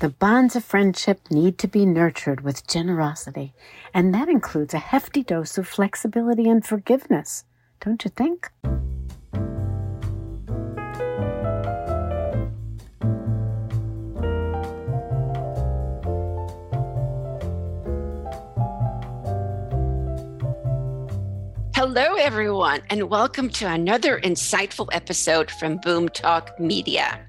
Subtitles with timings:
[0.00, 3.52] The bonds of friendship need to be nurtured with generosity,
[3.92, 7.42] and that includes a hefty dose of flexibility and forgiveness,
[7.80, 8.48] don't you think?
[21.74, 27.27] Hello, everyone, and welcome to another insightful episode from Boom Talk Media.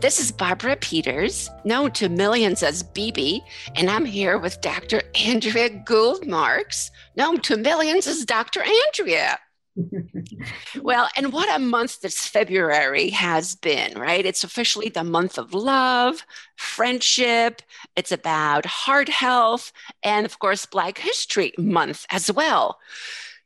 [0.00, 3.40] This is Barbara Peters, known to millions as BB,
[3.74, 5.02] and I'm here with Dr.
[5.14, 8.62] Andrea Gould Marks, known to millions as Dr.
[8.62, 9.38] Andrea.
[10.82, 14.24] well, and what a month this February has been, right?
[14.24, 16.24] It's officially the month of love,
[16.56, 17.62] friendship,
[17.94, 22.78] it's about heart health, and of course, Black History Month as well.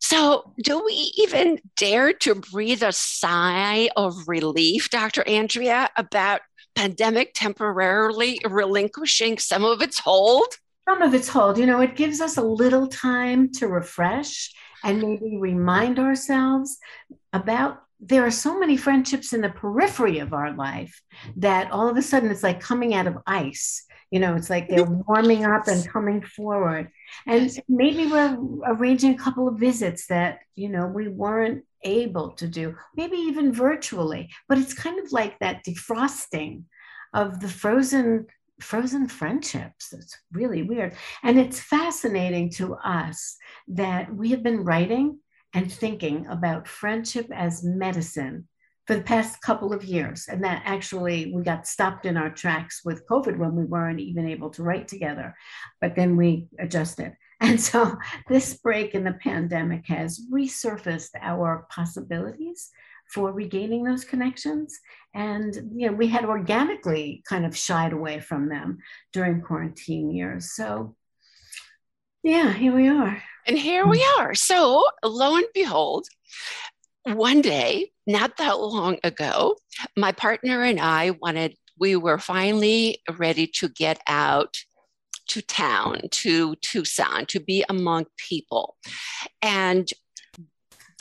[0.01, 5.23] So, do we even dare to breathe a sigh of relief, Dr.
[5.29, 6.41] Andrea, about
[6.75, 10.47] pandemic temporarily relinquishing some of its hold?
[10.89, 11.59] Some of its hold.
[11.59, 14.51] You know, it gives us a little time to refresh
[14.83, 16.79] and maybe remind ourselves
[17.35, 21.03] about there are so many friendships in the periphery of our life
[21.37, 24.69] that all of a sudden it's like coming out of ice you know, it's like
[24.69, 26.91] they're warming up and coming forward.
[27.27, 32.47] And maybe we're arranging a couple of visits that, you know, we weren't able to
[32.47, 34.31] do, maybe even virtually.
[34.49, 36.65] But it's kind of like that defrosting
[37.15, 38.27] of the frozen
[38.61, 39.93] frozen friendships.
[39.93, 40.95] It's really weird.
[41.23, 43.37] And it's fascinating to us
[43.69, 45.19] that we have been writing
[45.55, 48.47] and thinking about friendship as medicine
[48.91, 50.27] for the past couple of years.
[50.29, 54.27] And that actually, we got stopped in our tracks with COVID when we weren't even
[54.27, 55.37] able to write together.
[55.81, 57.13] But then we adjusted.
[57.43, 57.97] And so
[58.29, 62.69] this break in the pandemic has resurfaced our possibilities
[63.09, 64.79] for regaining those connections.
[65.15, 68.79] And you know, we had organically kind of shied away from them
[69.15, 70.53] during quarantine years.
[70.53, 70.97] So
[72.23, 73.23] yeah, here we are.
[73.47, 74.19] And here we mm.
[74.19, 74.35] are.
[74.35, 76.07] So lo and behold,
[77.05, 79.57] one day, not that long ago,
[79.97, 84.57] my partner and I wanted, we were finally ready to get out
[85.29, 88.77] to town, to Tucson, to be among people.
[89.41, 89.89] And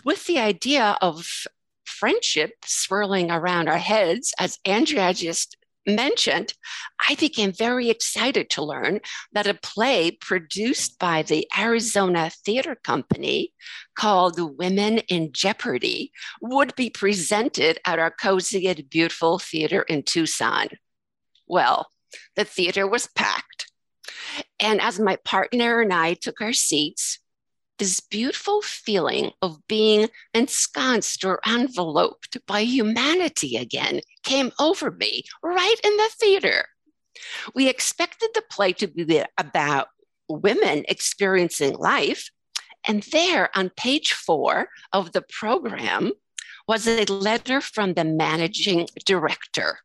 [0.05, 1.27] with the idea of
[1.83, 5.57] friendship swirling around our heads, as Andrea just
[5.89, 6.53] mentioned,
[7.07, 9.01] I became very excited to learn
[9.33, 13.53] that a play produced by the Arizona Theater Company
[13.95, 16.11] called Women in Jeopardy
[16.41, 20.69] would be presented at our Cozy and Beautiful Theater in Tucson.
[21.47, 21.87] Well,
[22.35, 23.71] the theater was packed.
[24.59, 27.19] And as my partner and I took our seats,
[27.79, 35.77] this beautiful feeling of being ensconced or enveloped by humanity again came over me right
[35.83, 36.65] in the theater.
[37.55, 39.87] We expected the play to be about
[40.27, 42.29] women experiencing life.
[42.85, 46.11] And there on page four of the program
[46.67, 49.79] was a letter from the managing director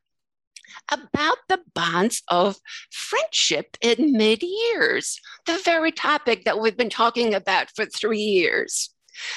[0.91, 2.57] about the bonds of
[2.91, 8.91] friendship in mid years, the very topic that we've been talking about for three years.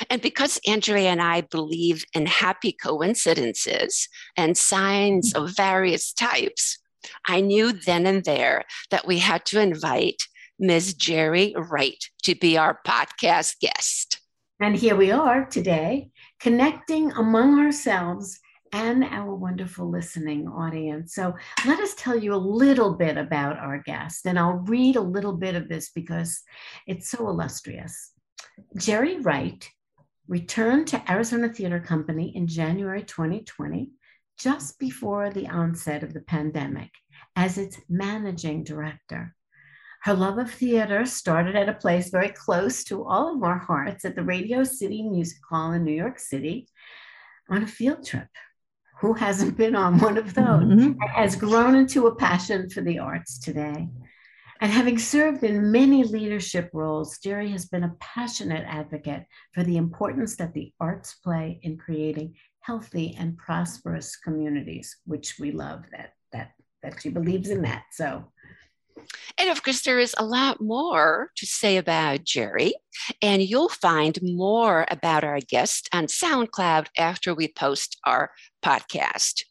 [0.09, 6.80] And because Andrea and I believe in happy coincidences and signs of various types,
[7.25, 10.24] I knew then and there that we had to invite
[10.59, 10.96] Ms.
[10.96, 14.19] Geri Wright to be our podcast guest.
[14.59, 16.09] And here we are today,
[16.40, 18.40] connecting among ourselves
[18.78, 21.16] and our wonderful listening audience.
[21.16, 21.34] So
[21.66, 25.34] let us tell you a little bit about our guest, and I'll read a little
[25.34, 26.44] bit of this because
[26.86, 28.12] it's so illustrious.
[28.78, 29.68] Geri Wright
[30.28, 33.90] returned to Arizona Theater Company in January 2020,
[34.38, 36.92] just before the onset of the pandemic,
[37.36, 39.34] as its managing director.
[40.04, 44.06] Her love of theater started at a place very close to all of our hearts
[44.06, 46.68] at the Radio City Music Hall in New York City
[47.50, 48.28] on a field trip
[49.00, 51.00] who hasn't been on one of those, mm-hmm.
[51.13, 53.88] has grown into a passion for the arts today.
[54.60, 59.24] And having served in many leadership roles, Geri has been a passionate advocate
[59.54, 65.51] for the importance that the arts play in creating healthy and prosperous communities, which we
[65.51, 66.51] love that that
[66.81, 67.83] that she believes in that.
[67.92, 68.31] So
[69.38, 72.74] and of course, there is a lot more to say about Geri,
[73.21, 78.31] and you'll find more about our guest on SoundCloud after we post our
[78.63, 79.44] podcast.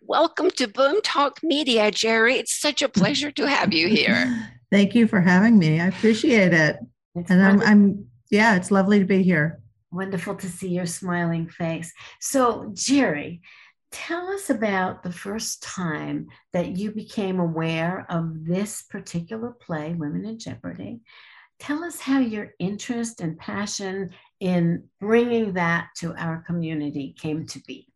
[0.00, 2.34] Welcome to Boom Talk Media, Geri.
[2.34, 4.50] It's such a pleasure to have you here.
[4.70, 5.80] Thank you for having me.
[5.80, 6.76] I appreciate it.
[7.14, 9.60] It's and I'm, I'm, yeah, it's lovely to be here.
[9.92, 11.92] Wonderful to see your smiling face.
[12.20, 13.40] So, Geri,
[13.94, 20.26] tell us about the first time that you became aware of this particular play, Women
[20.26, 21.00] in Jeopardy.
[21.60, 24.10] Tell us how your interest and passion
[24.40, 27.86] in bringing that to our community came to be.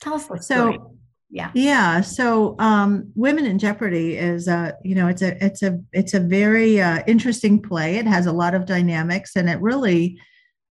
[0.00, 0.78] Tell us the story.
[0.78, 0.96] So,
[1.34, 5.80] yeah yeah so um, women in jeopardy is a you know it's a it's a
[5.94, 10.20] it's a very uh, interesting play it has a lot of dynamics and it really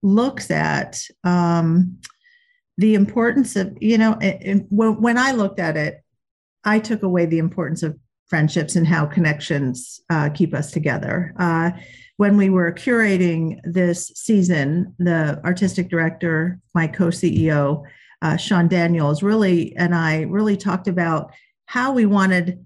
[0.02, 1.98] looks at um,
[2.80, 4.18] the importance of you know
[4.70, 6.02] when, when i looked at it
[6.64, 11.70] i took away the importance of friendships and how connections uh, keep us together uh,
[12.16, 17.82] when we were curating this season the artistic director my co-ceo
[18.22, 21.32] uh, Sean Daniels really and I really talked about
[21.66, 22.64] how we wanted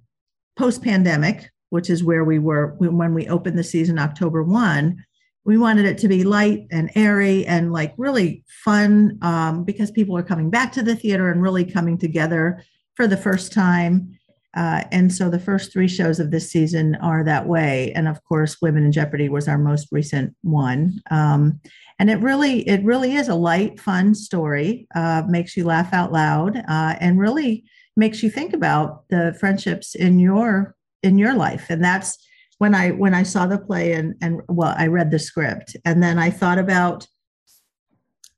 [0.57, 5.05] post pandemic, which is where we were when we opened the season October 1.
[5.45, 10.17] We wanted it to be light and airy and like really fun um, because people
[10.17, 12.63] are coming back to the theater and really coming together
[12.95, 14.19] for the first time.
[14.57, 17.93] Uh, and so the first three shows of this season are that way.
[17.95, 21.01] And of course, Women in Jeopardy was our most recent one.
[21.11, 21.61] Um,
[21.99, 26.13] and it really it really is a light fun story uh, makes you laugh out
[26.13, 27.65] loud uh, and really
[27.97, 32.19] makes you think about the friendships in your in your life and that's
[32.65, 35.77] when i when i saw the play and and well i read the script.
[35.85, 37.07] And then i thought about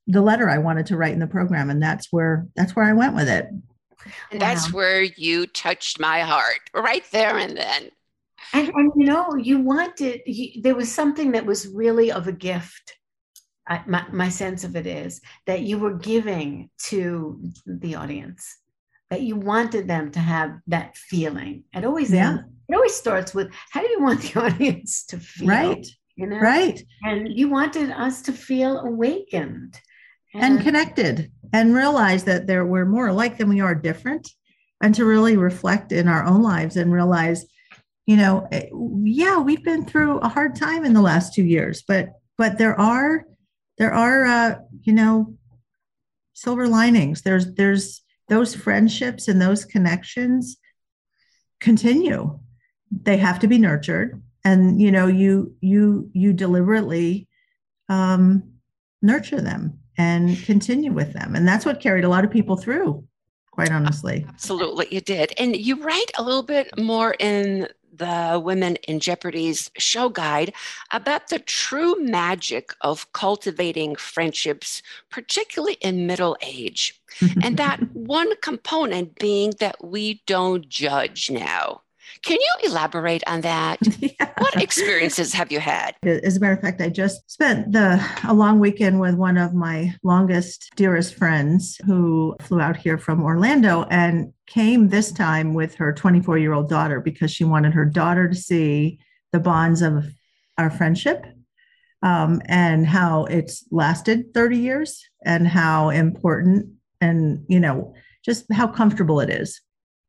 [0.08, 2.92] the letter i wanted to write in the program and that's where that's where i
[2.92, 3.46] went with it.
[4.32, 4.78] And that's wow.
[4.78, 7.90] where you touched my heart right there and then.
[8.52, 12.32] And, and you know you wanted you, there was something that was really of a
[12.32, 12.94] gift
[13.68, 18.58] I, my, my sense of it is that you were giving to the audience
[19.10, 21.64] that you wanted them to have that feeling.
[21.74, 22.30] It always yeah.
[22.30, 25.48] Ends, it always starts with how do you want the audience to feel?
[25.48, 25.86] Right.
[26.16, 26.38] You know?
[26.38, 26.82] Right.
[27.02, 29.78] And you wanted us to feel awakened
[30.34, 34.28] and, and connected and realize that there we're more alike than we are different.
[34.82, 37.46] And to really reflect in our own lives and realize
[38.04, 38.66] you know eh,
[39.02, 42.78] yeah we've been through a hard time in the last two years but but there
[42.78, 43.24] are
[43.78, 45.34] there are uh, you know
[46.34, 47.22] silver linings.
[47.22, 50.56] There's there's those friendships and those connections
[51.60, 52.38] continue.
[52.90, 54.22] They have to be nurtured.
[54.44, 57.28] And you know you you you deliberately
[57.88, 58.44] um,
[59.02, 61.34] nurture them and continue with them.
[61.34, 63.04] And that's what carried a lot of people through
[63.56, 64.24] quite honestly.
[64.28, 65.32] Absolutely you did.
[65.38, 67.66] And you write a little bit more in
[67.98, 70.52] the Women in Jeopardy's show guide
[70.92, 77.00] about the true magic of cultivating friendships, particularly in middle age.
[77.42, 81.82] and that one component being that we don't judge now.
[82.22, 83.78] Can you elaborate on that?
[83.98, 84.32] Yeah.
[84.38, 85.96] What experiences have you had?
[86.02, 89.54] As a matter of fact, I just spent the a long weekend with one of
[89.54, 95.74] my longest, dearest friends who flew out here from Orlando and came this time with
[95.76, 98.98] her 24 year old daughter because she wanted her daughter to see
[99.32, 100.06] the bonds of
[100.58, 101.26] our friendship
[102.02, 106.68] um, and how it's lasted 30 years and how important
[107.00, 107.94] and, you know,
[108.24, 109.60] just how comfortable it is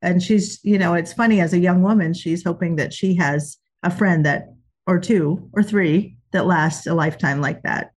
[0.02, 3.58] and she's you know it's funny as a young woman she's hoping that she has
[3.84, 4.54] a friend that
[4.86, 7.92] or two or three that lasts a lifetime like that.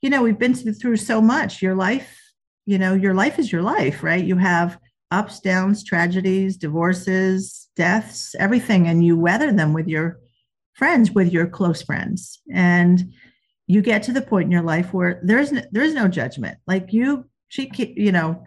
[0.00, 1.62] You know we've been through so much.
[1.62, 2.20] Your life
[2.66, 4.24] you know your life is your life right?
[4.24, 4.78] You have
[5.10, 10.18] ups downs tragedies divorces deaths everything and you weather them with your
[10.74, 12.40] friends with your close friends.
[12.52, 13.12] And
[13.66, 16.58] you get to the point in your life where there's no, there's no judgment.
[16.66, 18.42] Like you she you know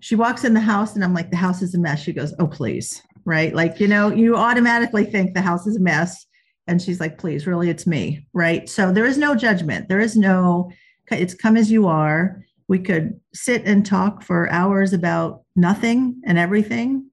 [0.00, 2.02] she walks in the house and I'm like, the house is a mess.
[2.02, 3.02] She goes, oh, please.
[3.24, 3.54] Right.
[3.54, 6.26] Like, you know, you automatically think the house is a mess.
[6.68, 8.26] And she's like, please, really, it's me.
[8.32, 8.68] Right.
[8.68, 9.88] So there is no judgment.
[9.88, 10.70] There is no,
[11.10, 12.44] it's come as you are.
[12.68, 17.10] We could sit and talk for hours about nothing and everything.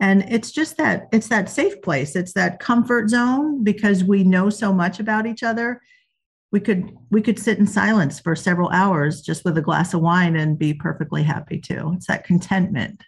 [0.00, 2.16] And it's just that it's that safe place.
[2.16, 5.80] It's that comfort zone because we know so much about each other
[6.52, 10.00] we could we could sit in silence for several hours just with a glass of
[10.00, 11.92] wine and be perfectly happy too.
[11.94, 13.02] It's that contentment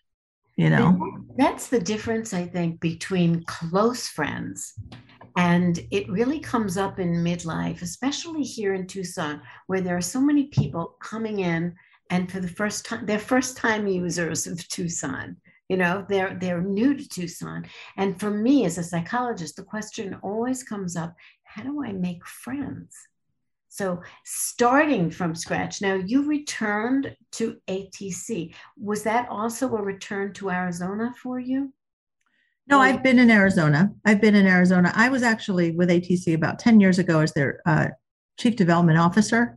[0.56, 1.18] you know?
[1.36, 4.74] that's the difference i think between close friends.
[5.34, 10.20] And it really comes up in midlife especially here in tucson where there are so
[10.20, 11.74] many people coming in
[12.10, 15.36] and for the first time they're first time users of tucson
[15.68, 16.04] you know?
[16.06, 17.64] They're they're new to tucson.
[17.96, 22.26] And for me as a psychologist the question always comes up how do i make
[22.26, 22.94] friends
[23.72, 25.80] so starting from scratch.
[25.80, 28.54] Now you returned to ATC.
[28.76, 31.72] Was that also a return to Arizona for you?
[32.66, 33.90] No, I've been in Arizona.
[34.04, 34.92] I've been in Arizona.
[34.94, 37.88] I was actually with ATC about 10 years ago as their uh,
[38.38, 39.56] chief development officer.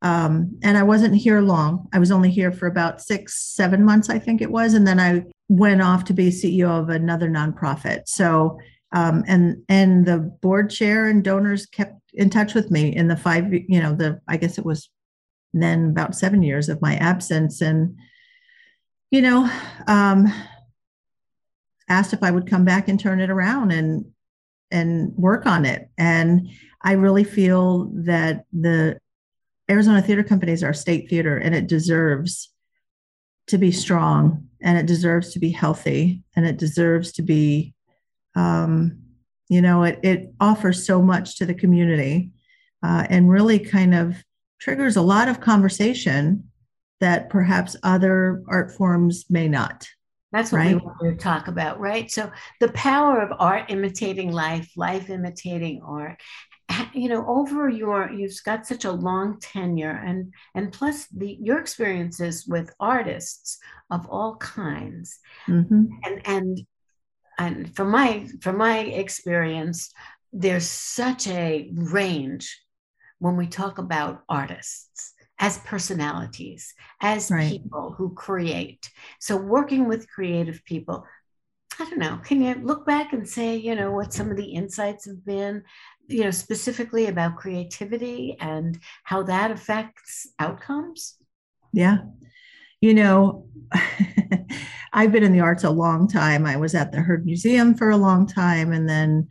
[0.00, 1.88] Um, and I wasn't here long.
[1.92, 4.74] I was only here for about six, seven months, I think it was.
[4.74, 8.02] And then I went off to be CEO of another nonprofit.
[8.06, 8.60] So,
[8.92, 13.16] um, and and the board chair and donors kept in touch with me in the
[13.16, 14.88] five, you know, the I guess it was
[15.52, 17.96] then about seven years of my absence, and
[19.10, 19.50] you know,
[19.86, 20.32] um,
[21.88, 24.06] asked if I would come back and turn it around and
[24.70, 25.88] and work on it.
[25.98, 26.48] And
[26.82, 28.98] I really feel that the
[29.70, 32.52] Arizona Theater Company is our state theater, and it deserves
[33.48, 37.74] to be strong, and it deserves to be healthy, and it deserves to be,
[38.34, 38.98] um,
[39.48, 42.30] you know, it it offers so much to the community,
[42.82, 44.16] uh, and really kind of
[44.60, 46.44] triggers a lot of conversation
[47.00, 49.88] that perhaps other art forms may not.
[50.32, 50.74] That's what right?
[50.76, 52.08] we want to talk about, right?
[52.10, 56.20] So the power of art imitating life, life imitating art,
[56.92, 61.58] you know over your you've got such a long tenure and and plus the your
[61.58, 63.58] experiences with artists
[63.90, 65.18] of all kinds
[65.48, 65.84] mm-hmm.
[66.04, 66.66] and and
[67.40, 69.92] and from my from my experience
[70.32, 72.60] there's such a range
[73.18, 77.50] when we talk about artists as personalities as right.
[77.50, 81.04] people who create so working with creative people
[81.78, 82.20] I don't know.
[82.24, 85.62] Can you look back and say, you know, what some of the insights have been
[86.10, 91.16] you know, specifically about creativity and how that affects outcomes?
[91.72, 91.98] Yeah.
[92.80, 93.46] You know,
[94.92, 96.46] I've been in the arts a long time.
[96.46, 99.28] I was at the Heard Museum for a long time and then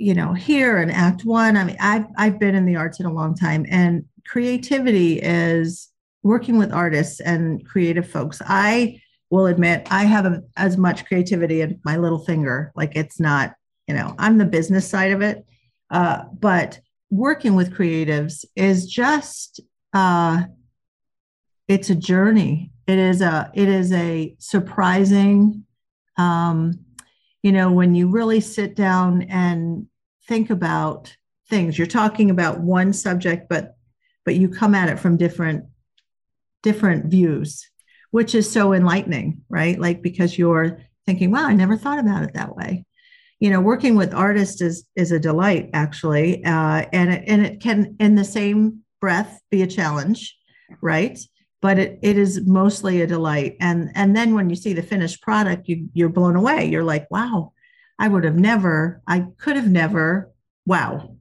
[0.00, 3.06] you know, here in Act 1, I mean I've I've been in the arts in
[3.06, 5.88] a long time and creativity is
[6.22, 8.40] working with artists and creative folks.
[8.46, 12.72] I will admit I have a, as much creativity in my little finger.
[12.76, 13.54] Like it's not
[13.88, 15.44] you know i'm the business side of it
[15.90, 16.78] uh, but
[17.10, 19.60] working with creatives is just
[19.94, 20.42] uh,
[21.68, 22.72] it's a journey.
[22.86, 25.64] It is a it is a surprising
[26.16, 26.80] um,
[27.42, 29.86] you know when you really sit down and
[30.26, 31.14] think about
[31.48, 31.78] things.
[31.78, 33.76] You're talking about one subject but
[34.24, 35.66] but you come at it from different
[36.62, 37.70] different views
[38.10, 39.78] which is so enlightening right?
[39.78, 42.84] Like because you're thinking wow i never thought about it that way.
[43.40, 47.60] You know working with artists is is a delight actually uh, and it, and it
[47.60, 50.34] can in the same breath be a challenge
[50.80, 51.18] right
[51.60, 55.22] but it, it is mostly a delight and and then when you see the finished
[55.22, 57.52] product you you're blown away you're like wow
[57.98, 60.30] i would have never i could have never
[60.66, 61.18] wow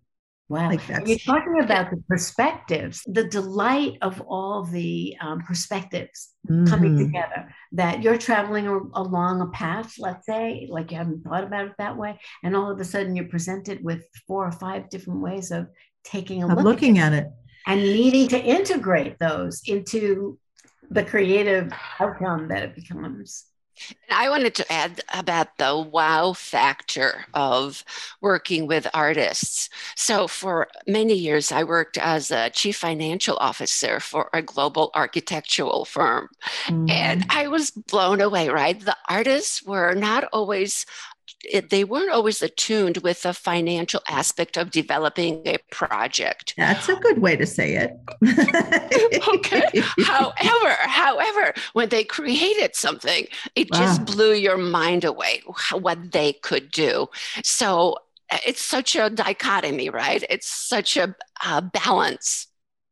[0.49, 0.69] Wow.
[0.69, 6.65] Like You're talking about the perspectives, the delight of all the um, perspectives mm-hmm.
[6.65, 7.53] coming together.
[7.73, 11.97] That you're traveling along a path, let's say, like you haven't thought about it that
[11.97, 12.17] way.
[12.43, 15.67] And all of a sudden you're presented with four or five different ways of
[16.05, 17.17] taking a of look looking at it.
[17.17, 17.31] at it.
[17.67, 20.39] And needing to integrate those into
[20.89, 23.45] the creative outcome that it becomes.
[24.09, 27.83] I wanted to add about the wow factor of
[28.21, 29.69] working with artists.
[29.95, 35.85] So, for many years, I worked as a chief financial officer for a global architectural
[35.85, 36.29] firm.
[36.65, 36.89] Mm.
[36.89, 38.79] And I was blown away, right?
[38.79, 40.85] The artists were not always
[41.43, 46.53] it, they weren't always attuned with the financial aspect of developing a project.
[46.57, 47.97] That's a good way to say it.
[49.27, 49.63] okay.
[50.03, 53.79] However, however, when they created something, it wow.
[53.79, 55.41] just blew your mind away
[55.71, 57.07] what they could do.
[57.43, 57.97] So
[58.29, 60.23] uh, it's such a dichotomy, right?
[60.29, 61.15] It's such a,
[61.45, 62.47] a balance.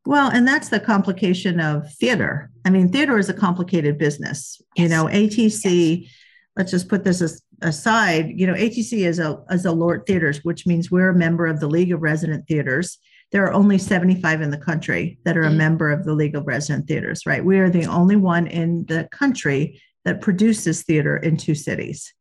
[0.05, 2.51] Well, and that's the complication of theater.
[2.63, 4.61] I mean, theater is a complicated business.
[4.75, 4.83] Yes.
[4.83, 6.01] You know, ATC.
[6.03, 6.11] Yes
[6.55, 10.43] let's just put this as, aside, you know, ATC is a is a LORT Theaters,
[10.43, 12.97] which means we're a member of the League of Resident Theaters.
[13.31, 15.57] There are only 75 in the country that are a mm.
[15.57, 17.43] member of the League of Resident Theaters, right?
[17.43, 22.13] We are the only one in the country that produces theater in two cities.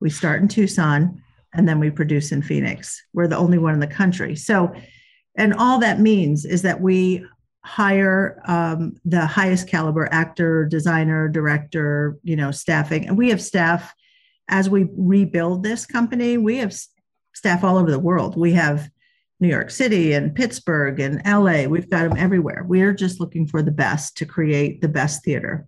[0.00, 1.20] We start in Tucson
[1.52, 3.02] and then we produce in Phoenix.
[3.12, 4.36] We're the only one in the country.
[4.36, 4.72] So,
[5.36, 7.26] and all that means is that we
[7.64, 13.06] hire um, the highest caliber actor, designer, director, you know, staffing.
[13.06, 13.94] And we have staff
[14.48, 16.38] as we rebuild this company.
[16.38, 16.74] We have
[17.34, 18.36] staff all over the world.
[18.36, 18.88] We have
[19.40, 21.64] New York City and Pittsburgh and LA.
[21.64, 22.64] We've got them everywhere.
[22.66, 25.66] We're just looking for the best to create the best theater.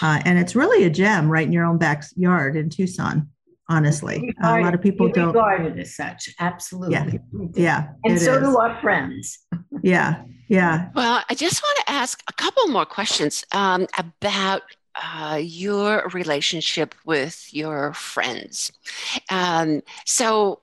[0.00, 3.28] Uh, and it's really a gem right in your own backyard in Tucson
[3.72, 4.34] honestly.
[4.42, 6.28] a lot of people don't regard it as such.
[6.38, 6.94] Absolutely.
[6.94, 7.48] Yeah.
[7.54, 8.40] yeah and so is.
[8.42, 9.38] do our friends.
[9.82, 10.22] yeah.
[10.48, 10.90] Yeah.
[10.94, 14.62] Well, I just want to ask a couple more questions um, about
[14.94, 18.72] uh, your relationship with your friends.
[19.30, 20.60] Um, so,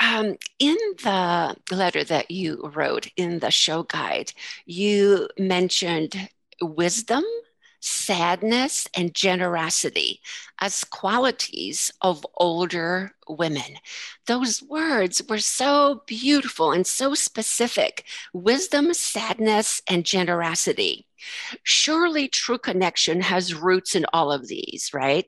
[0.00, 4.32] um, in the letter that you wrote in the show guide,
[4.66, 6.28] you mentioned
[6.60, 7.24] wisdom,
[7.80, 10.20] sadness, and generosity
[10.60, 13.76] as qualities of older women.
[14.26, 21.06] Those words were so beautiful and so specific wisdom, sadness, and generosity.
[21.62, 25.26] Surely true connection has roots in all of these, right?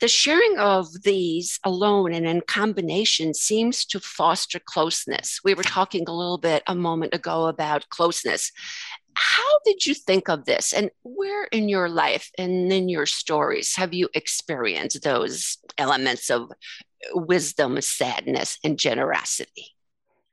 [0.00, 5.40] The sharing of these alone and in combination seems to foster closeness.
[5.42, 8.52] We were talking a little bit a moment ago about closeness.
[9.18, 10.74] How did you think of this?
[10.74, 16.50] And where in your life and in your stories have you experienced those elements of
[16.50, 16.54] uh,
[17.14, 19.68] wisdom, sadness, and generosity?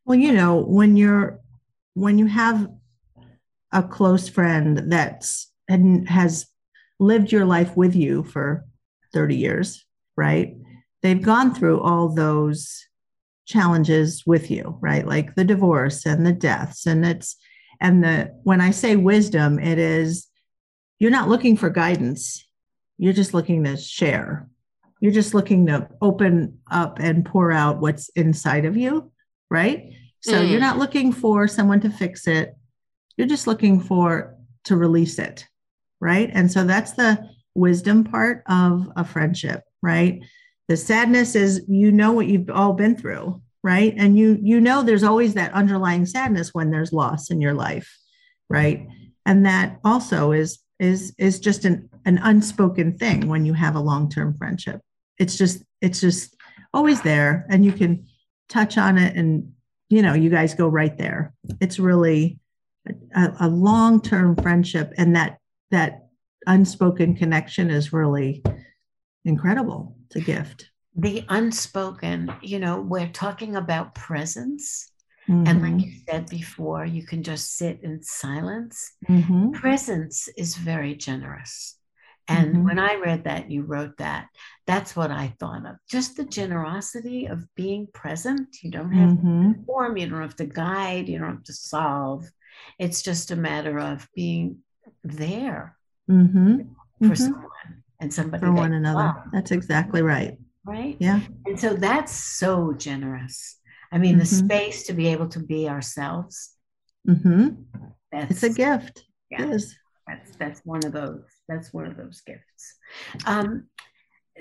[0.03, 1.39] Well, you know, when you're
[1.93, 2.69] when you have
[3.71, 6.45] a close friend that's and has
[6.99, 8.65] lived your life with you for
[9.13, 9.85] 30 years,
[10.17, 10.57] right?
[11.01, 12.85] They've gone through all those
[13.45, 15.07] challenges with you, right?
[15.07, 16.85] Like the divorce and the deaths.
[16.85, 17.37] And it's,
[17.83, 20.27] and the, when I say wisdom, it is,
[20.99, 22.47] you're not looking for guidance.
[22.97, 24.47] You're just looking to share.
[25.01, 29.11] You're just looking to open up and pour out what's inside of you,
[29.51, 29.91] right?
[30.21, 30.49] So mm.
[30.49, 32.55] you're not looking for someone to fix it.
[33.17, 35.45] You're just looking for to release it,
[35.99, 36.31] right?
[36.33, 40.21] And so that's the wisdom part of a friendship, right?
[40.69, 43.93] The sadness is you know what you've all been through, right?
[43.97, 47.97] And you you know there's always that underlying sadness when there's loss in your life,
[48.49, 48.87] right?
[49.25, 53.79] And that also is is is just an an unspoken thing when you have a
[53.79, 54.81] long-term friendship.
[55.17, 56.35] It's just it's just
[56.73, 58.07] always there and you can
[58.49, 59.53] touch on it and
[59.89, 61.33] you know you guys go right there.
[61.61, 62.39] It's really
[63.15, 65.37] a, a long-term friendship and that
[65.71, 66.07] that
[66.45, 68.43] unspoken connection is really
[69.23, 69.95] incredible.
[70.07, 70.69] It's a gift.
[70.95, 74.91] The unspoken, you know, we're talking about presence.
[75.27, 75.47] Mm-hmm.
[75.47, 75.79] And like mm-hmm.
[75.79, 78.93] you said before, you can just sit in silence.
[79.09, 79.51] Mm-hmm.
[79.51, 81.77] Presence is very generous.
[82.27, 82.63] And mm-hmm.
[82.65, 84.27] when I read that, you wrote that,
[84.65, 85.75] that's what I thought of.
[85.89, 88.57] Just the generosity of being present.
[88.61, 89.51] You don't have to mm-hmm.
[89.53, 92.25] perform, you don't have to guide, you don't have to solve.
[92.79, 94.59] It's just a matter of being
[95.03, 95.75] there
[96.09, 96.61] mm-hmm.
[97.05, 98.99] for someone and somebody for one another.
[98.99, 99.23] Love.
[99.33, 100.37] That's exactly right.
[100.65, 100.95] Right.
[100.99, 101.21] Yeah.
[101.45, 103.59] And so that's so generous.
[103.91, 104.19] I mean, mm-hmm.
[104.19, 106.55] the space to be able to be ourselves.
[107.07, 107.49] Mm-hmm.
[108.13, 109.03] it's a gift.
[109.29, 109.75] Yeah, yes.
[110.07, 111.23] That's that's one of those.
[111.47, 112.77] That's one of those gifts.
[113.25, 113.67] Um,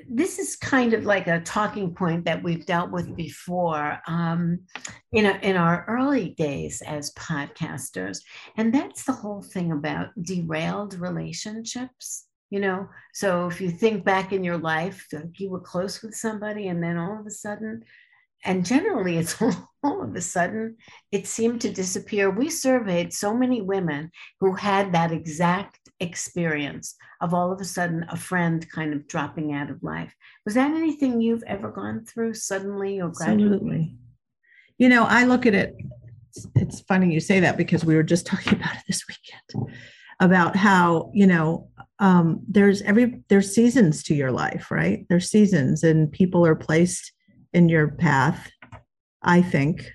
[0.08, 4.60] this is kind of like a talking point that we've dealt with before um,
[5.12, 8.20] in, a, in our early days as podcasters.
[8.56, 12.26] And that's the whole thing about derailed relationships.
[12.52, 16.14] You know, so if you think back in your life, like you were close with
[16.14, 17.82] somebody, and then all of a sudden,
[18.44, 19.40] and generally it's
[19.82, 20.76] all of a sudden,
[21.10, 22.28] it seemed to disappear.
[22.28, 28.04] We surveyed so many women who had that exact experience of all of a sudden
[28.10, 30.14] a friend kind of dropping out of life.
[30.44, 33.54] Was that anything you've ever gone through suddenly or gradually?
[33.54, 33.96] Absolutely.
[34.76, 35.74] You know, I look at it,
[36.54, 39.72] it's funny you say that because we were just talking about it this weekend
[40.20, 41.68] about how, you know,
[42.02, 45.06] um, there's every there's seasons to your life, right?
[45.08, 47.12] There's seasons and people are placed
[47.54, 48.50] in your path,
[49.22, 49.90] I think,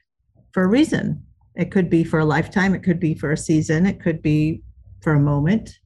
[0.54, 1.24] for a reason.
[1.56, 4.64] It could be for a lifetime, it could be for a season, it could be
[5.02, 5.78] for a moment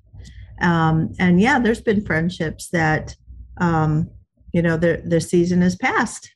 [0.61, 3.15] um, and yeah, there's been friendships that,
[3.59, 4.09] um,
[4.53, 6.33] you know, the, the season is past,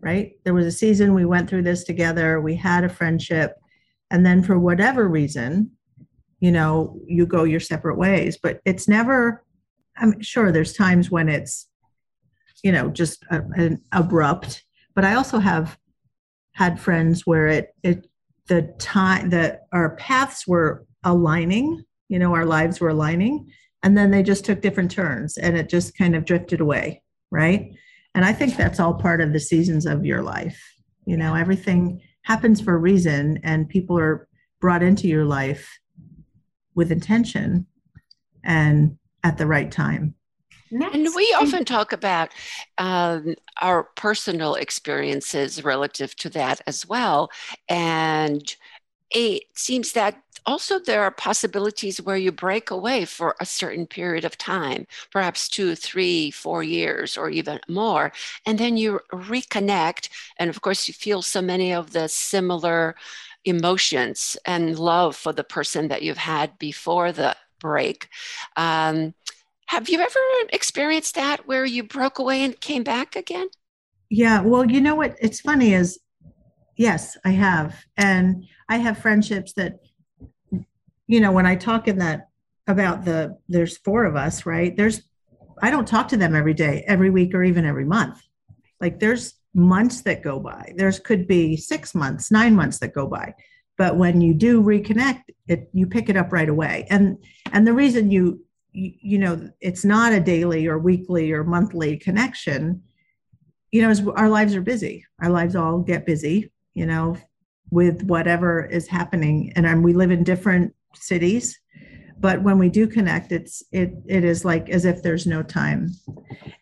[0.00, 0.32] right?
[0.44, 3.56] There was a season we went through this together, we had a friendship,
[4.10, 5.70] and then for whatever reason,
[6.40, 8.38] you know, you go your separate ways.
[8.40, 9.44] But it's never,
[9.96, 11.68] I'm sure there's times when it's,
[12.62, 14.64] you know, just a, an abrupt.
[14.94, 15.78] But I also have
[16.54, 18.06] had friends where it, it,
[18.48, 23.50] the time that our paths were aligning you know our lives were aligning
[23.82, 27.72] and then they just took different turns and it just kind of drifted away right
[28.14, 30.60] and i think that's all part of the seasons of your life
[31.06, 34.26] you know everything happens for a reason and people are
[34.60, 35.78] brought into your life
[36.78, 37.66] with intention
[38.44, 40.14] and at the right time.
[40.70, 42.30] And we often talk about
[42.78, 47.30] um, our personal experiences relative to that as well.
[47.68, 48.54] And
[49.10, 54.24] it seems that also there are possibilities where you break away for a certain period
[54.24, 58.12] of time perhaps two three four years or even more.
[58.46, 60.08] And then you reconnect.
[60.38, 62.94] And of course you feel so many of the similar
[63.48, 68.08] emotions and love for the person that you've had before the break
[68.56, 69.14] um,
[69.66, 73.48] have you ever experienced that where you broke away and came back again
[74.10, 75.98] yeah well you know what it's funny is
[76.78, 77.84] Yes, I have.
[77.96, 79.80] And I have friendships that,
[81.08, 82.28] you know, when I talk in that
[82.68, 84.76] about the, there's four of us, right?
[84.76, 85.02] There's,
[85.60, 88.22] I don't talk to them every day, every week, or even every month.
[88.80, 90.72] Like there's months that go by.
[90.76, 93.34] There's could be six months, nine months that go by.
[93.76, 96.86] But when you do reconnect, it you pick it up right away.
[96.90, 97.18] And
[97.52, 101.96] and the reason you you, you know it's not a daily or weekly or monthly
[101.96, 102.82] connection,
[103.72, 105.04] you know, is our lives are busy.
[105.20, 107.16] Our lives all get busy you know,
[107.72, 109.52] with whatever is happening.
[109.56, 111.58] And we live in different cities,
[112.20, 115.90] but when we do connect, it's it it is like as if there's no time.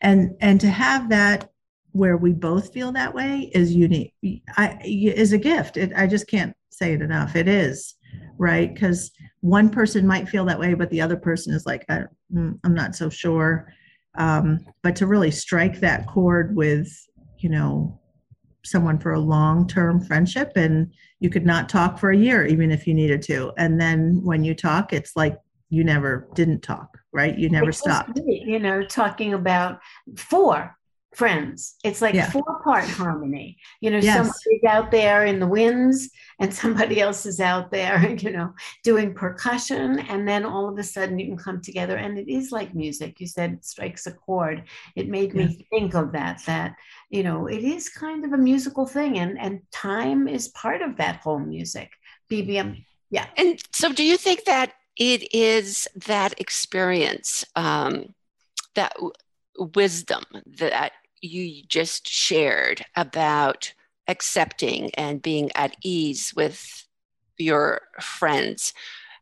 [0.01, 1.51] And and to have that
[1.97, 4.13] where we both feel that way is unique.
[4.57, 5.77] I is a gift.
[5.77, 7.37] It, I just can't say it enough.
[7.37, 7.95] It is
[8.39, 12.03] right because one person might feel that way, but the other person is like, I,
[12.33, 13.73] mm, I'm not so sure.
[14.17, 16.89] Um, but to really strike that chord with,
[17.39, 17.99] you know,
[18.65, 22.73] someone for a long term friendship and you could not talk for a year even
[22.73, 26.99] if you needed to and then when you talk it's like you never didn't talk
[27.13, 29.79] right you never stopped you know talking about
[30.17, 30.76] four
[31.17, 31.77] friends.
[31.83, 32.31] It's like yeah.
[32.31, 33.57] four part harmony.
[33.81, 34.17] You know, yes.
[34.17, 38.53] somebody's out there in the winds and somebody else is out there, you know,
[38.85, 39.99] doing percussion.
[39.99, 41.97] And then all of a sudden you can come together.
[41.97, 43.19] And it is like music.
[43.19, 44.65] You said it strikes a chord.
[44.95, 45.47] It made yeah.
[45.47, 46.77] me think of that, that,
[47.09, 49.19] you know, it is kind of a musical thing.
[49.19, 51.93] And, and time is part of that whole music.
[52.31, 52.85] BBM.
[53.09, 53.27] Yeah.
[53.39, 58.15] And so do you think that it is that experience um,
[58.75, 58.95] that
[59.75, 60.25] wisdom
[60.59, 60.93] that
[61.27, 63.73] you just shared about
[64.09, 66.87] accepting and being at ease with
[67.39, 68.73] your friends.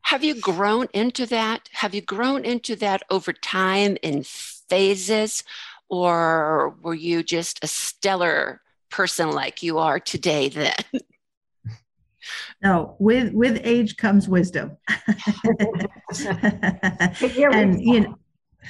[0.02, 1.68] Have you grown into that?
[1.72, 5.42] Have you grown into that over time in phases?
[5.88, 10.74] Or were you just a stellar person like you are today then?
[12.62, 14.78] No, with with age comes wisdom.
[17.50, 18.18] and you know,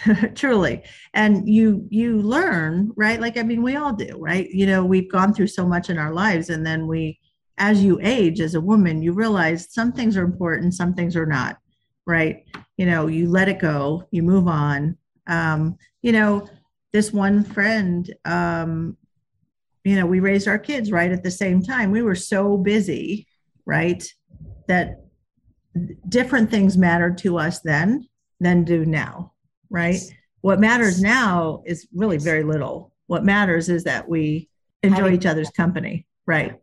[0.34, 0.82] truly.
[1.12, 3.20] And you you learn right?
[3.20, 4.48] Like i mean we all do right?
[4.50, 7.18] You know we've gone through so much in our lives and then we
[7.58, 11.26] as you age as a woman you realize some things are important some things are
[11.26, 11.58] not
[12.06, 12.44] right?
[12.76, 14.96] You know you let it go you move on.
[15.26, 16.48] Um you know
[16.92, 18.96] this one friend um
[19.84, 21.90] you know we raised our kids right at the same time.
[21.90, 23.26] We were so busy
[23.66, 24.04] right
[24.68, 25.04] that
[26.08, 28.08] different things mattered to us then
[28.40, 29.33] than do now
[29.74, 30.00] right?
[30.40, 32.92] What matters now is really very little.
[33.06, 34.48] What matters is that we
[34.82, 36.06] enjoy each other's company.
[36.26, 36.60] Right.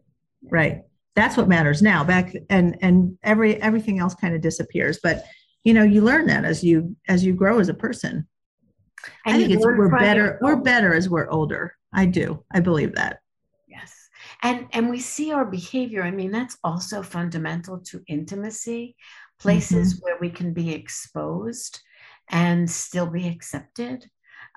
[0.49, 0.83] Right.
[1.15, 2.03] That's what matters now.
[2.03, 4.99] Back and and every everything else kind of disappears.
[5.03, 5.25] But
[5.63, 8.27] you know, you learn that as you as you grow as a person.
[9.25, 11.75] And I think it's we're better, we're better as we're older.
[11.91, 12.43] I do.
[12.51, 13.19] I believe that.
[13.67, 14.09] Yes.
[14.43, 16.03] And and we see our behavior.
[16.03, 18.95] I mean, that's also fundamental to intimacy,
[19.39, 20.03] places mm-hmm.
[20.03, 21.81] where we can be exposed
[22.31, 24.09] and still be accepted,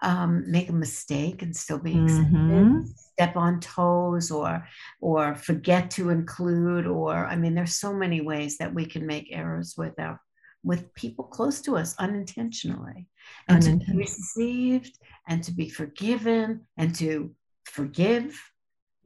[0.03, 2.81] um, make a mistake and still be accepted, mm-hmm.
[3.13, 4.67] step on toes or
[5.01, 9.29] or forget to include, or I mean, there's so many ways that we can make
[9.31, 10.21] errors with our
[10.63, 13.07] with people close to us unintentionally.
[13.49, 17.35] And to be received and to be forgiven and to
[17.65, 18.41] forgive.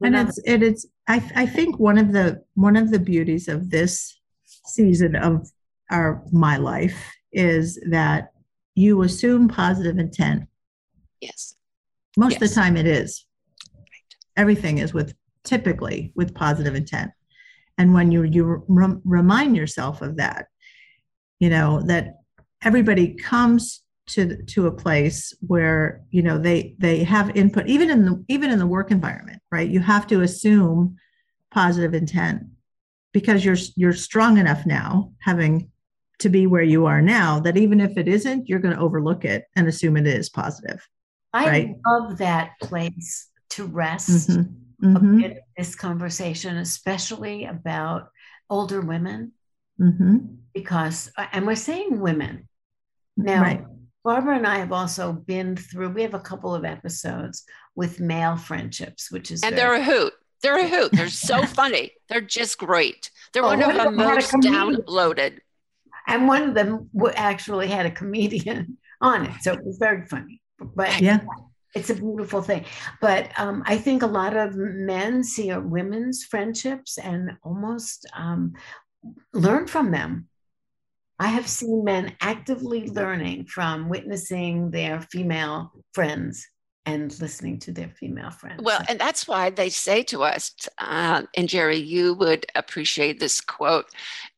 [0.01, 3.69] And it's it is I, I think one of the one of the beauties of
[3.69, 4.17] this
[4.65, 5.49] season of
[5.91, 8.31] our my life is that
[8.79, 10.47] you assume positive intent.
[11.19, 11.55] Yes.
[12.15, 12.41] Most yes.
[12.41, 13.25] of the time it is.
[13.75, 14.15] Right.
[14.37, 15.13] Everything is with
[15.43, 17.11] typically with positive intent.
[17.77, 20.47] And when you you re- remind yourself of that,
[21.39, 22.15] you know, that
[22.63, 28.05] everybody comes to to a place where you know they they have input even in
[28.05, 30.97] the even in the work environment right you have to assume
[31.51, 32.41] positive intent
[33.13, 35.69] because you're you're strong enough now having
[36.19, 39.25] to be where you are now that even if it isn't you're going to overlook
[39.25, 40.87] it and assume it is positive
[41.33, 41.75] i right?
[41.87, 44.85] love that place to rest mm-hmm.
[44.85, 44.95] Mm-hmm.
[44.95, 48.09] a bit of this conversation especially about
[48.49, 49.31] older women
[49.79, 50.17] mm-hmm.
[50.53, 52.47] because and we're saying women
[53.17, 53.65] now right.
[54.03, 57.43] barbara and i have also been through we have a couple of episodes
[57.75, 61.45] with male friendships which is and very- they're a hoot they're a hoot they're so
[61.45, 65.39] funny they're just great they're oh, one of the most downloaded
[66.09, 70.41] and one of them actually had a comedian on it, so it was very funny.
[70.59, 71.21] But yeah,
[71.73, 72.65] it's a beautiful thing.
[72.99, 78.53] But um, I think a lot of men see women's friendships and almost um,
[79.33, 80.27] learn from them.
[81.19, 86.45] I have seen men actively learning from witnessing their female friends
[86.85, 88.61] and listening to their female friends.
[88.63, 93.41] Well, and that's why they say to us, uh, and Geri, you would appreciate this
[93.41, 93.85] quote.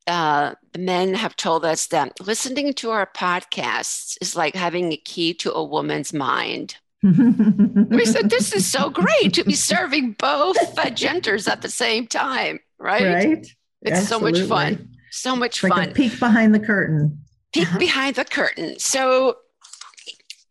[0.07, 4.97] Uh, the men have told us that listening to our podcasts is like having a
[4.97, 6.75] key to a woman's mind.
[7.03, 12.07] we said, This is so great to be serving both uh, genders at the same
[12.07, 13.05] time, right?
[13.05, 13.55] Right.
[13.81, 14.41] It's Absolutely.
[14.41, 14.89] so much fun.
[15.11, 15.93] So much like fun.
[15.93, 17.23] Peek behind the curtain.
[17.53, 17.79] Peek uh-huh.
[17.79, 18.79] behind the curtain.
[18.79, 19.37] So,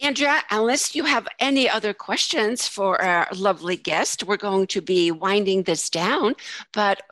[0.02, 5.10] Andrea, unless you have any other questions for our lovely guest, we're going to be
[5.10, 6.34] winding this down.
[6.72, 7.02] But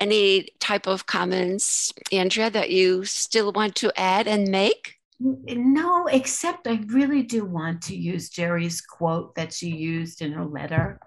[0.00, 4.96] any type of comments, Andrea, that you still want to add and make?
[5.20, 10.44] No, except I really do want to use Geri's quote that she used in her
[10.44, 10.98] letter.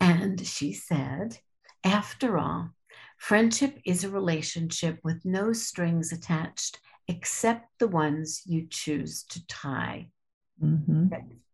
[0.00, 1.38] And she said,
[1.82, 2.70] after all,
[3.16, 10.08] friendship is a relationship with no strings attached except the ones you choose to tie.
[10.62, 11.06] Mm-hmm.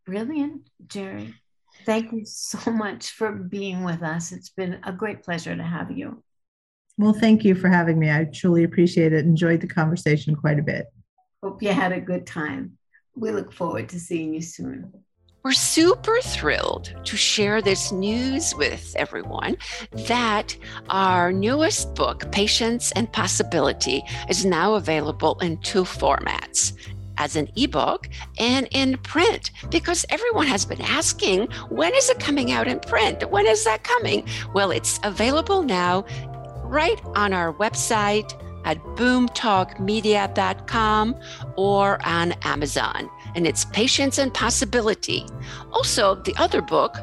[0.07, 1.35] Brilliant, Geri.
[1.85, 4.33] Thank you so much for being with us.
[4.33, 6.23] It's been a great pleasure to have you.
[6.97, 8.11] Well, thank you for having me.
[8.11, 9.25] I truly appreciate it.
[9.25, 10.87] Enjoyed the conversation quite a bit.
[11.43, 12.77] Hope you had a good time.
[13.15, 14.93] We look forward to seeing you soon.
[15.45, 19.57] We're super thrilled to share this news with everyone
[20.09, 20.57] that
[20.91, 26.73] our newest book, Patience and Possibility, is now available in two formats
[27.19, 32.53] as an ebook and in print because everyone has been asking when is it coming
[32.53, 33.31] out in print?
[33.31, 34.27] When is that coming?
[34.55, 36.07] Well, it's available now
[36.65, 38.33] right on our website
[38.65, 41.17] at boomtalkmedia.com
[41.57, 43.09] or on Amazon.
[43.35, 45.25] And it's Patience and Possibility.
[45.73, 46.95] Also, the other book,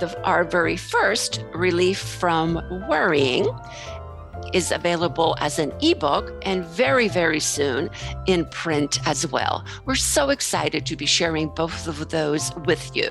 [0.00, 2.54] the, our very first, Relief from
[2.88, 3.46] Worrying,
[4.52, 7.90] is available as an ebook and very, very soon
[8.26, 9.64] in print as well.
[9.84, 13.10] We're so excited to be sharing both of those with you.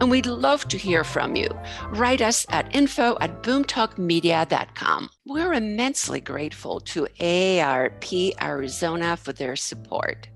[0.00, 1.48] And we'd love to hear from you.
[1.90, 5.10] Write us at info at boomtalkmedia.com.
[5.26, 10.28] We're immensely grateful to AARP Arizona for their support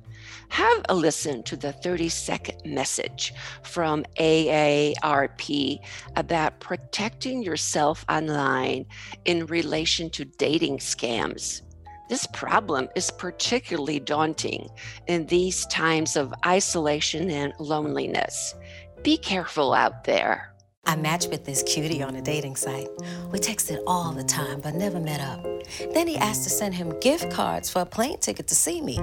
[0.49, 5.79] have a listen to the 30 second message from AARP
[6.17, 8.87] about protecting yourself online
[9.25, 11.63] in relation to dating scams.
[12.09, 14.69] This problem is particularly daunting
[15.09, 18.55] in these times of isolation and loneliness.
[19.03, 20.56] Be careful out there.
[20.87, 22.89] I matched with this cutie on a dating site.
[23.33, 25.45] We texted all the time, but never met up.
[25.93, 28.99] Then he asked to send him gift cards for a plane ticket to see me.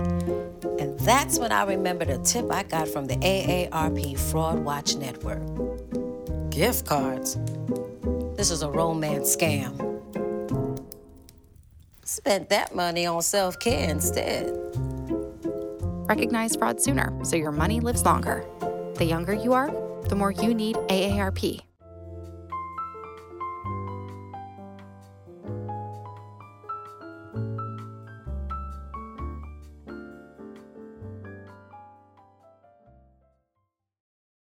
[0.79, 5.41] And that's when I remembered a tip I got from the AARP Fraud Watch Network.
[6.49, 7.37] Gift cards?
[8.37, 9.93] This is a romance scam.
[12.05, 14.55] Spent that money on self care instead.
[16.07, 18.45] Recognize fraud sooner so your money lives longer.
[18.95, 19.71] The younger you are,
[20.07, 21.61] the more you need AARP.